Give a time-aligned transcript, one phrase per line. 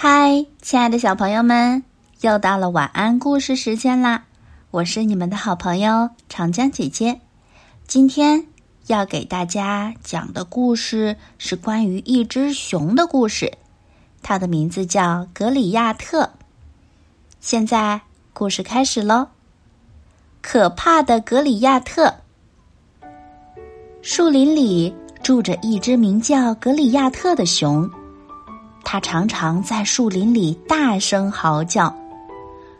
[0.00, 1.82] 嗨，亲爱的小朋友们，
[2.20, 4.22] 又到了晚安故事时间啦！
[4.70, 7.20] 我是你们的好朋友长江姐姐。
[7.88, 8.46] 今天
[8.86, 13.52] 要给大家讲的故事是关于一只熊的故事，
[14.22, 16.30] 它的名字叫格里亚特。
[17.40, 18.00] 现在
[18.32, 19.26] 故事开始喽！
[20.40, 22.14] 可怕的格里亚特。
[24.00, 24.94] 树林里
[25.24, 27.90] 住着一只名叫格里亚特的熊。
[28.90, 31.94] 它常常在树林里大声嚎叫，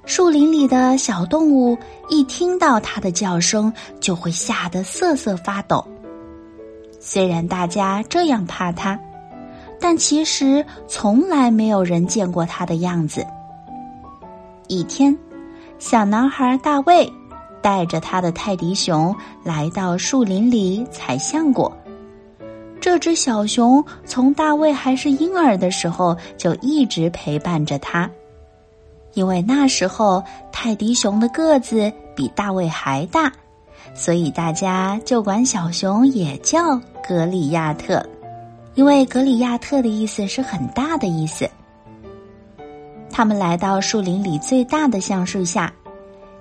[0.06, 1.76] 树林里的小动物
[2.08, 5.86] 一听到它的叫声，就会吓得瑟瑟发抖。
[6.98, 8.98] 虽然大家这样怕它，
[9.78, 13.22] 但其实从来没有人见过它的样子。
[14.66, 15.14] 一天，
[15.78, 17.12] 小男孩大卫
[17.60, 19.14] 带着他的泰迪熊
[19.44, 21.70] 来到树林里采橡果。
[22.88, 28.10] 这只小熊从大卫还是婴儿的时候就一直陪伴着他，
[29.12, 33.30] 因为那时候泰迪熊的个子比大卫还大，
[33.92, 38.02] 所以大家就管小熊也叫格里亚特，
[38.74, 41.46] 因为格里亚特的意思是很大的意思。
[43.10, 45.70] 他们来到树林里最大的橡树下，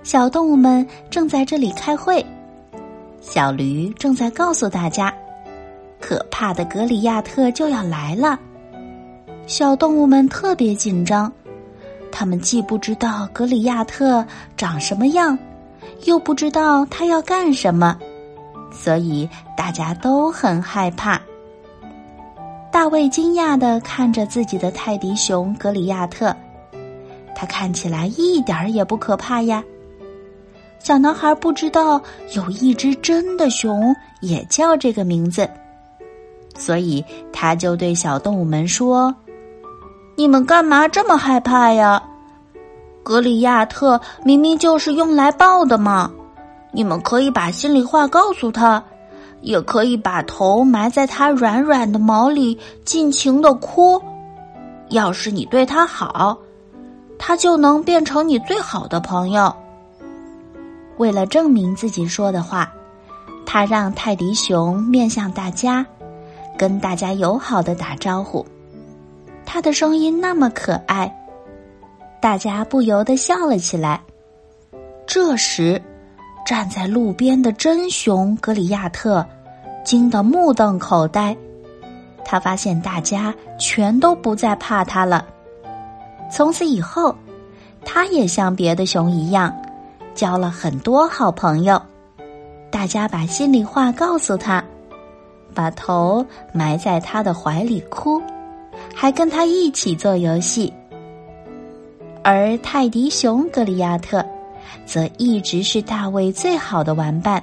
[0.02, 2.24] 小动物们正在这里开会，
[3.20, 5.12] 小驴正在告诉大家。
[6.00, 8.38] 可怕的格里亚特就要来了，
[9.46, 11.30] 小动物们特别紧张，
[12.10, 14.24] 他们既不知道格里亚特
[14.56, 15.38] 长什么样，
[16.04, 17.98] 又不知道他要干什么，
[18.70, 21.20] 所以大家都很害怕。
[22.70, 26.34] 大卫惊讶的看着自己的泰迪熊格里亚特，
[27.34, 29.64] 他看起来一点儿也不可怕呀。
[30.78, 32.00] 小男孩不知道
[32.34, 35.48] 有一只真的熊也叫这个名字。
[36.58, 39.14] 所以他就对小动物们说
[40.16, 42.02] ：“你们干嘛这么害怕呀？
[43.04, 46.10] 格里亚特明明就是用来抱的嘛！
[46.72, 48.82] 你们可以把心里话告诉他，
[49.40, 53.98] 也可以把头埋在他软软的毛里，尽情的哭。
[54.90, 56.36] 要是你对他好，
[57.18, 59.54] 他就能变成你最好的朋友。”
[60.98, 62.70] 为了证明自己说的话，
[63.46, 65.86] 他让泰迪熊面向大家。
[66.58, 68.44] 跟大家友好的打招呼，
[69.46, 71.10] 他的声音那么可爱，
[72.20, 74.00] 大家不由得笑了起来。
[75.06, 75.80] 这时，
[76.44, 79.24] 站在路边的真熊格里亚特
[79.84, 81.34] 惊得目瞪口呆，
[82.24, 85.24] 他发现大家全都不再怕他了。
[86.30, 87.14] 从此以后，
[87.84, 89.54] 他也像别的熊一样，
[90.14, 91.80] 交了很多好朋友。
[92.70, 94.62] 大家把心里话告诉他。
[95.58, 98.22] 把头埋在他的怀里哭，
[98.94, 100.72] 还跟他一起做游戏。
[102.22, 104.24] 而泰迪熊格里亚特，
[104.86, 107.42] 则一直是大卫最好的玩伴。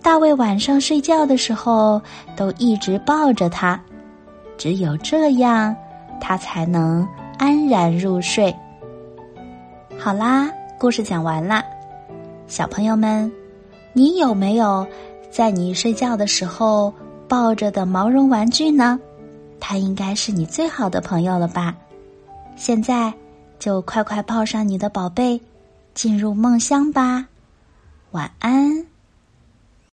[0.00, 2.00] 大卫晚上睡觉的时候，
[2.34, 3.78] 都一直抱着他，
[4.56, 5.76] 只有这样，
[6.18, 7.06] 他才能
[7.36, 8.56] 安然入睡。
[9.98, 11.62] 好啦，故事讲完啦，
[12.46, 13.30] 小朋友们，
[13.92, 14.86] 你有没有？
[15.32, 16.92] 在你睡觉的时候
[17.26, 19.00] 抱着的毛绒玩具呢？
[19.58, 21.74] 它应该是你最好的朋友了吧？
[22.54, 23.12] 现在
[23.58, 25.40] 就快快抱上你的宝贝，
[25.94, 27.26] 进入梦乡吧。
[28.10, 28.91] 晚安。